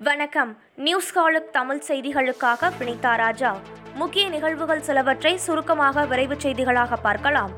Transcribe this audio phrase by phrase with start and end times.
[0.00, 0.56] வணக்கம்.
[0.76, 3.56] நியூஸ் காலுக் தமிழ் செய்திகளுக்காக வினிதா ராஜா.
[3.94, 7.52] முக்கிய நிகழ்வுகள் சிலவற்றை சுருக்கமாக விரைவுச் செய்திகளாக பார்க்கலாம்.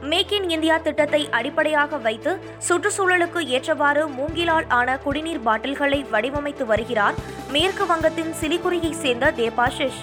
[0.00, 7.14] மேக் இன் இந்தியா திட்டத்தை அடிப்படையாக வைத்து சுற்றுச்சூழலுக்கு ஏற்றவாறு மூங்கிலால் ஆன குடிநீர் பாட்டில்களை வடிவமைத்து வருகிறார்
[7.50, 10.02] மேற்கு வங்கத்தின் சிலிகுரியைச் சேர்ந்த தேபாஷிஷ்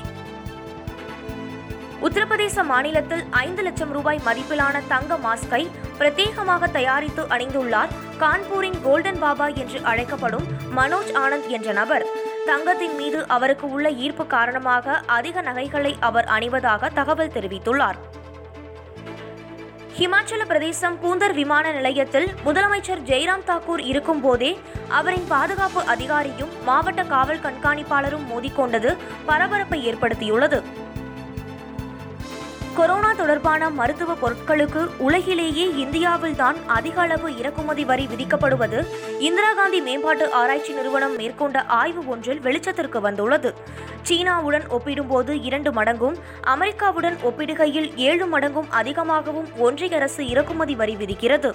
[2.06, 5.62] உத்தரப்பிரதேச மாநிலத்தில் ஐந்து லட்சம் ரூபாய் மதிப்பிலான தங்க மாஸ்கை
[6.00, 10.46] பிரத்யேகமாக தயாரித்து அணிந்துள்ளார் கான்பூரின் கோல்டன் பாபா என்று அழைக்கப்படும்
[10.78, 12.06] மனோஜ் ஆனந்த் என்ற நபர்.
[12.46, 18.00] தங்கத்தின் மீது அவருக்கு உள்ள ஈர்ப்பு காரணமாக அதிக நகைகளை அவர் அணிவதாக தகவல் தெரிவித்துள்ளார்.
[19.98, 24.54] ஹிமாச்சல பிரதேசம் பூந்தர் விமான நிலையத்தில் முதலமைச்சர் ஜெய்ராம் தாக்கூர் இருக்கும் போதே
[25.00, 28.92] அவரின் பாதுகாப்பு அதிகாரியும் மாவட்ட காவல் கண்காணிப்பாளரும் மோதிக்கொண்டது
[29.26, 30.60] பரபரப்பை ஏற்படுத்தியுள்ளது.
[32.78, 38.80] கொரோனா தொடர்பான மருத்துவ பொருட்களுக்கு உலகிலேயே இந்தியாவில்தான் அதிக அளவு இறக்குமதி வரி விதிக்கப்படுவது
[39.20, 43.52] இந்திரா காந்தி மேம்பாட்டு ஆராய்ச்சி நிறுவனம் மேற்கொண்ட ஆய்வு ஒன்றில் வெளிச்சத்திற்கு வந்துள்ளது.
[44.02, 46.18] சீனாவுடன் ஒப்பிடும்போது இரண்டு மடங்கும்
[46.56, 51.52] அமெரிக்காவுடன் ஒப்பிடுகையில் ஏழு மடங்கும் அதிகமாகவும் ஒன்றிய அரசு இறக்குமதி வரி விதிக்கிறது.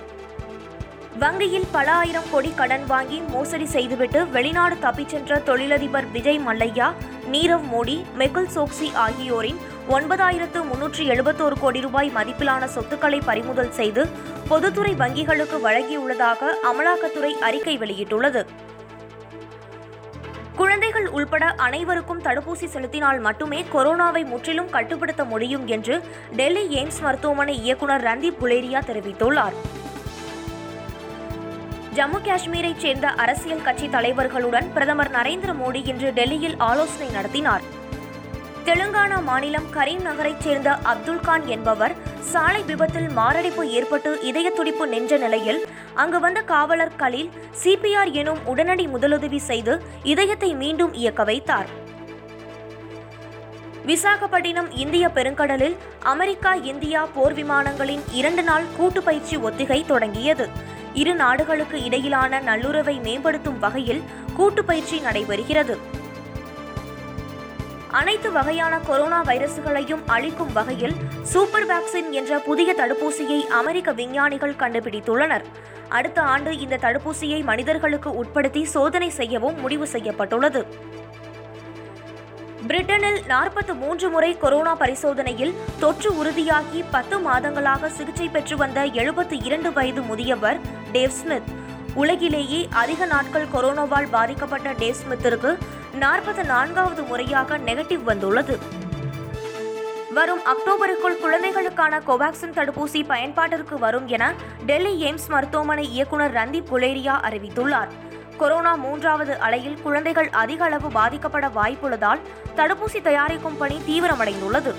[1.18, 6.88] வங்கியில் பல ஆயிரம் கோடி கடன் வாங்கி மோசடி செய்துவிட்டு வெளிநாடு தப்பிச் சென்ற தொழிலதிபர் விஜய் மல்லையா
[7.32, 9.60] நீரவ் மோடி மெகுல் சோக்சி ஆகியோரின்
[9.90, 14.08] ஒன்பதாயிரத்து முன்னூற்றி எழுபத்தோரு கோடி ரூபாய் மதிப்பிலான சொத்துக்களை பறிமுதல் செய்து
[14.48, 18.46] பொதுத்துறை வங்கிகளுக்கு வழங்கியுள்ளதாக அமலாக்கத்துறை அறிக்கை வெளியிட்டுள்ளது.
[20.56, 26.02] குழந்தைகள் உள்பட அனைவருக்கும் தடுப்பூசி செலுத்தினால் மட்டுமே கொரோனாவை முற்றிலும் கட்டுப்படுத்த முடியும் என்று
[26.36, 29.56] டெல்லி எய்ம்ஸ் மருத்துவமனை இயக்குநர் ரந்தீப் புலேரியா தெரிவித்துள்ளார்.
[31.94, 37.78] ஜம்மு காஷ்மீரைச் சேர்ந்த அரசியல் கட்சி தலைவர்களுடன் பிரதமர் நரேந்திர மோடி இன்று டெல்லியில் ஆலோசனை நடத்தினார்.
[38.66, 41.94] தெலுங்கானா மாநிலம் கரீம் நகரைச் சேர்ந்த அப்துல்கான் என்பவர்
[42.30, 45.60] சாலை விபத்தில் மாரடைப்பு ஏற்பட்டு இதய துடிப்பு நின்ற நிலையில்
[45.94, 47.30] அங்கு வந்த காவலர் கலீல்
[47.62, 51.70] சிபிஆர் எனும் உடனடி முதலுதவி செய்து இதயத்தை மீண்டும் இயக்க வைத்தார்.
[53.86, 55.76] விசாகப்பட்டினம் இந்திய பெருங்கடலில்
[56.12, 60.48] அமெரிக்கா இந்தியா போர் விமானங்களின் இரண்டு நாள் கூட்டு பயிற்சி ஒத்திகை தொடங்கியது.
[60.94, 64.02] இரு நாடுகளுக்கு இடையிலான நல்லுறவை மேம்படுத்தும் வகையில்
[64.36, 65.76] கூட்டு பயிற்சி நடைபெறுகிறது.
[67.92, 75.44] அனைத்து வகையான கொரோனா வைரஸ்களையும் அழிக்கும் வகையில் சூப்பர் வேக்சின் என்ற புதிய தடுப்பூசியை அமெரிக்க விஞ்ஞானிகள் கண்டுபிடித்துள்ளனர்.
[75.88, 80.66] அடுத்த ஆண்டு இந்த தடுப்பூசியை மனிதர்களுக்கு உட்படுத்தி சோதனை செய்யவும் முடிவு செய்யப்பட்டுள்ளது.
[82.66, 89.72] பிரிட்டனில் நாற்பத்து மூன்று முறை கொரோனா பரிசோதனையில் தொற்று உறுதியாகி பத்து மாதங்களாக சிகிச்சை பெற்று வந்த எழுபத்தி இரண்டு
[89.72, 90.58] வயது முதியவர்
[90.92, 91.58] டேவ் ஸ்மித்.
[91.94, 95.58] உலகிலேயே அதிக நாட்கள் கொரோனாவால் பாதிக்கப்பட்ட டேஸ்மித்திற்கு
[95.94, 98.58] நாற்பது நாற்பத்தி நான்காவது முறையாக நெகட்டிவ் வந்துள்ளது.
[100.14, 104.34] வரும் அக்டோபருக்குள் குழந்தைகளுக்கான கோவாக்சின் தடுப்பூசி பயன்பாட்டிற்கு வரும் என
[104.66, 107.88] டெல்லி எய்ம்ஸ் மருத்துவமனை இயக்குநர் ரந்தீப் குலேரியா அறிவித்துள்ளார்.
[108.36, 112.18] கொரோனா மூன்றாவது அலையில் குழந்தைகள் அதிக அளவு பாதிக்கப்பட வாய்ப்புள்ளதால்
[112.56, 114.74] தடுப்பூசி தயாரிக்கும் பணி தீவிரமடைந்துள்ளது.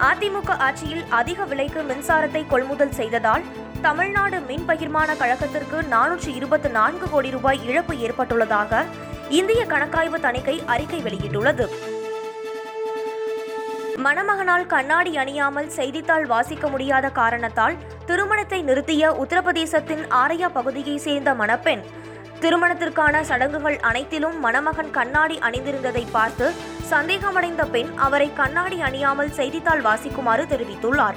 [0.00, 3.42] அதிமுக ஆட்சியில் அதிக விலைக்கு மின்சாரத்தை கொள்முதல் செய்ததால்
[3.82, 8.84] தமிழ்நாடு மின் பகிர்மான கழகத்திற்கு நானூற்றி இருபத்தி நான்கு கோடி ரூபாய் இழப்பு ஏற்பட்டுள்ளதாக
[9.28, 11.66] இந்திய கணக்காய்வு தணிக்கை அறிக்கை வெளியிட்டுள்ளது.
[14.06, 17.76] மணமகனால் கண்ணாடி அணியாமல் செய்தித்தாள் வாசிக்க முடியாத காரணத்தால்
[18.06, 21.84] திருமணத்தை நிறுத்திய உத்தரப்பிரதேசத்தின் ஆரையா பகுதியைச் சேர்ந்த மணப்பெண்.
[22.40, 26.52] திருமணத்திற்கான சடங்குகள் அனைத்திலும் மணமகன் கண்ணாடி அணிந்திருந்ததை பார்த்து
[26.90, 31.14] சந்தேகமடைந்த பெண் அவரை கண்ணாடி அணியாமல் செய்தித்தாள் வாசிக்குமாறு தெரிவித்துள்ளார்.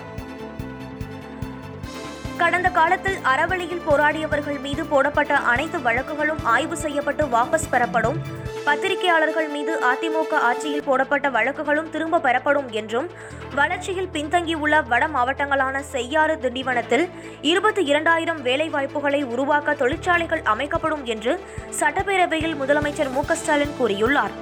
[2.41, 8.17] கடந்த காலத்தில் அறவழியில் போராடியவர்கள் மீது போடப்பட்ட அனைத்து வழக்குகளும் ஆய்வு செய்யப்பட்டு வாபஸ் பெறப்படும்.
[8.65, 13.07] பத்திரிகையாளர்கள் மீது அதிமுக ஆட்சியில் போடப்பட்ட வழக்குகளும் திரும்ப பெறப்படும் என்றும்
[13.55, 17.09] வளர்ச்சியில் பின்தங்கியுள்ள வட மாவட்டங்களான செய்யாறு திண்டிவனத்தில்
[17.41, 21.43] இருபத்தி இரண்டாயிரம் வேலைவாய்ப்புகளை உருவாக்க தொழிற்சாலைகள் அமைக்கப்படும் என்று
[21.79, 24.35] சட்டப்பேரவையில் முதலமைச்சர் மு ஸ்டாலின் கூறியுள்ளார்.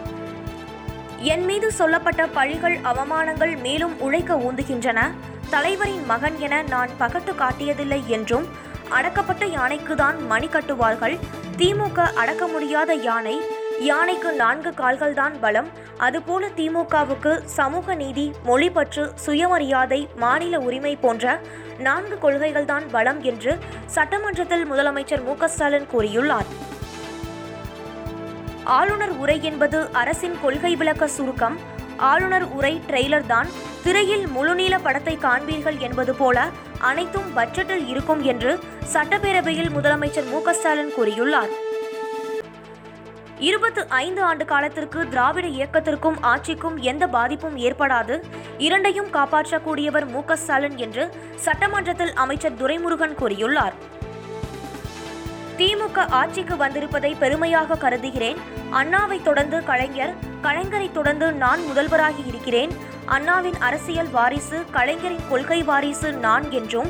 [1.17, 4.99] என் மீது சொல்லப்பட்ட பழிகள் அவமானங்கள் மேலும் உழைக்க ஊந்துகின்றன.
[5.49, 8.47] தலைவரின் மகன் என நான் பகட்டு காட்டியதில்லை என்றும்
[8.89, 11.15] அடக்கப்பட்ட யானைக்குதான் மணி கட்டுவார்கள்?
[11.57, 13.41] திமுக அடக்க முடியாத யானை
[13.79, 15.69] யானைக்கு நான்கு கால்கள்தான் பலம்.
[15.97, 21.39] அதுபோல திமுகவுக்கு சமூக நீதி மொழிப்பற்று சுயமரியாதை மாநில உரிமை போன்ற
[21.77, 26.49] நான்கு கொள்கைகள்தான் பலம் என்று சட்டமன்றத்தில் முதலமைச்சர் மு ஸ்டாலின் கூறியுள்ளார்.
[28.63, 31.57] ஆளுநர் உரை என்பது அரசின் கொள்கை விளக்க சுருக்கம்.
[31.97, 33.47] ஆளுநர் உரை ட்ரெய்லர் தான்
[33.83, 36.47] திரையில் முழுநீள படத்தை காண்பீர்கள் என்பது போல
[36.79, 38.59] அனைத்தும் பட்ஜெட்டில் இருக்கும் என்று
[38.93, 41.51] சட்டப்பேரவையில் முதலமைச்சர் மு ஸ்டாலின் கூறியுள்ளார்.
[43.39, 48.15] இருபத்து ஐந்து ஆண்டு காலத்திற்கு திராவிட இயக்கத்திற்கும் ஆட்சிக்கும் எந்த பாதிப்பும் ஏற்படாது.
[48.57, 53.77] இரண்டையும் காப்பாற்றக்கூடியவர் மு ஸ்டாலின் என்று சட்டமன்றத்தில் அமைச்சர் துரைமுருகன் கூறியுள்ளார்.
[55.57, 58.37] திமுக ஆட்சிக்கு வந்திருப்பதை பெருமையாக கருதுகிறேன்.
[58.71, 62.73] அண்ணாவை தொடர்ந்து கலைஞர் கலைஞரை தொடர்ந்து நான் முதல்வராகி இருக்கிறேன்.
[63.15, 66.89] அண்ணாவின் அரசியல் வாரிசு கலைஞரின் கொள்கை வாரிசு நான் என்றும்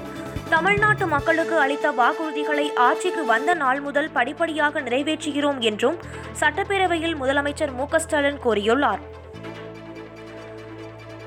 [0.49, 5.97] தமிழ்நாட்டு மக்களுக்கு அளித்த வாக்குறுதிகளை ஆட்சிக்கு வந்த நாள் முதல் படிப்படியாக நிறைவேற்றுகிறோம் என்றும்
[6.39, 8.99] சட்டப்பேரவையில் முதலமைச்சர் மு ஸ்டாலின் கூறியுள்ளார்.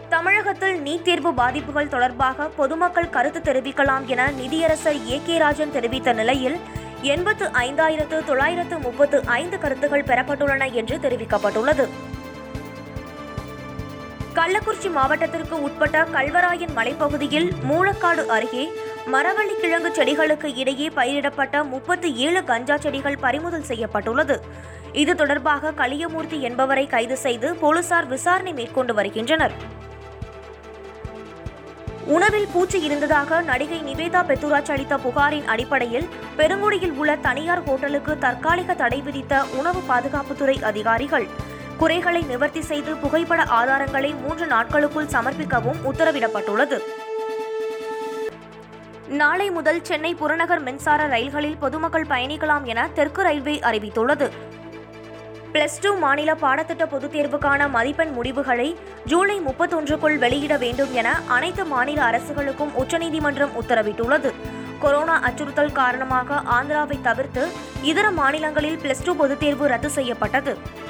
[0.08, 6.58] தமிழகத்தில் நீட் தேர்வு பாதிப்புகள் தொடர்பாக பொதுமக்கள் கருத்து தெரிவிக்கலாம் என நிதியரசர் ஏ கே ராஜன் தெரிவித்த நிலையில்
[7.02, 11.88] எண்பத்து ஐந்தாயிரத்து தொள்ளாயிரத்து முப்பத்து ஐந்து கருத்துகள் பெறப்பட்டுள்ளன என்று தெரிவிக்கப்பட்டுள்ளது.
[14.38, 18.64] கள்ளக்குறிச்சி மாவட்டத்திற்கு உட்பட்ட கல்வராயன் மலைப்பகுதியில் மூலக்காடு அருகே
[19.14, 24.36] மரவள்ளி கிழங்கு செடிகளுக்கு இடையே பயிரிடப்பட்ட முப்பத்தி ஏழு கஞ்சா செடிகள் பறிமுதல் செய்யப்பட்டுள்ளது.
[24.92, 29.54] இது தொடர்பாக களியமூர்த்தி என்பவரை கைது செய்து போலீசார் விசாரணை மேற்கொண்டு வருகின்றனர்.
[32.16, 39.00] உணவில் பூச்சி இருந்ததாக நடிகை நிவேதா பெத்துராஜ் அளித்த புகாரின் அடிப்படையில் பெருங்குடியில் உள்ள தனியார் ஹோட்டலுக்கு தற்காலிக தடை
[39.00, 41.26] விதித்த உணவு பாதுகாப்புத்துறை அதிகாரிகள்
[41.80, 46.78] குறைகளை நிவர்த்தி செய்து புகைப்பட ஆதாரங்களை மூன்று நாட்களுக்குள் சமர்ப்பிக்கவும் உத்தரவிடப்பட்டுள்ளது.
[49.08, 54.30] நாளை முதல் சென்னை புறநகர் மின்சார ரயில்களில் பொதுமக்கள் பயணிக்கலாம் என தெற்கு ரயில்வே அறிவித்துள்ளது.
[55.52, 62.02] பிளஸ் டூ மாநில பாடத்திட்ட பொதுத் தேர்வுக்கான மதிப்பெண் முடிவுகளை ஜூலை முப்பத்தொன்றுக்குள் வெளியிட வேண்டும் என அனைத்து மாநில
[62.02, 64.32] அரசுகளுக்கும் உச்சநீதிமன்றம் உத்தரவிட்டுள்ளது.
[64.80, 67.48] கொரோனா அச்சுறுத்தல் காரணமாக ஆந்திராவை தவிர்த்து
[67.82, 70.88] இதர மாநிலங்களில் பிளஸ் டூ பொதுத் தேர்வு ரத்து செய்யப்பட்டது.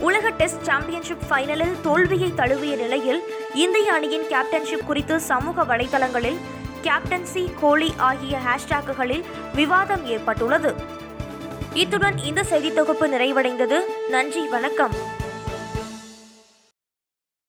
[0.00, 3.20] உலக டெஸ்ட் சாம்பியன்ஷிப் ஃபைனலில் தோல்வியை தழுவிய நிலையில்
[3.54, 6.38] இந்திய அணியின் கேப்டன்ஷிப் குறித்து சமூக வலைதளங்களில்
[6.82, 9.24] கேப்டன்சி கோலி ஆகிய ஹேஷ்டேக்குகளில்
[9.54, 10.74] விவாதம் ஏற்பட்டுள்ளது.
[11.74, 13.80] இத்துடன் இந்த செய்தி தொகுப்பு நிறைவடைந்தது.
[14.08, 15.19] நன்றி வணக்கம்.